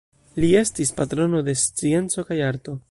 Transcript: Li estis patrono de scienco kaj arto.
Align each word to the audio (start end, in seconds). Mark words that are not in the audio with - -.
Li 0.43 0.47
estis 0.61 0.93
patrono 1.01 1.43
de 1.51 1.57
scienco 1.67 2.29
kaj 2.31 2.43
arto. 2.53 2.79